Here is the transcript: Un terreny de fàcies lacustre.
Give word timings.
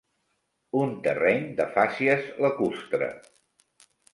Un 0.79 0.95
terreny 1.07 1.45
de 1.61 1.67
fàcies 1.77 2.27
lacustre. 2.47 3.11